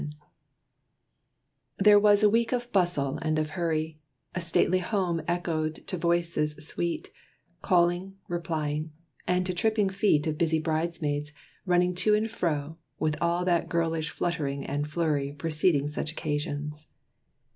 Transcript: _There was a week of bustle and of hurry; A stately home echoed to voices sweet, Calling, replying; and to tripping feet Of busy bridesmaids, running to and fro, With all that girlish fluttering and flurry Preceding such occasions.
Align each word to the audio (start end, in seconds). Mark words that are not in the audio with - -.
_There 1.77 1.99
was 1.99 2.23
a 2.23 2.27
week 2.31 2.51
of 2.51 2.71
bustle 2.71 3.19
and 3.21 3.37
of 3.37 3.51
hurry; 3.51 3.99
A 4.33 4.41
stately 4.41 4.79
home 4.79 5.21
echoed 5.27 5.85
to 5.85 5.95
voices 5.95 6.55
sweet, 6.67 7.11
Calling, 7.61 8.15
replying; 8.27 8.93
and 9.27 9.45
to 9.45 9.53
tripping 9.53 9.89
feet 9.91 10.25
Of 10.25 10.39
busy 10.39 10.57
bridesmaids, 10.57 11.33
running 11.67 11.93
to 12.01 12.15
and 12.15 12.27
fro, 12.31 12.79
With 12.97 13.15
all 13.21 13.45
that 13.45 13.69
girlish 13.69 14.09
fluttering 14.09 14.65
and 14.65 14.87
flurry 14.89 15.33
Preceding 15.33 15.87
such 15.87 16.11
occasions. 16.13 16.87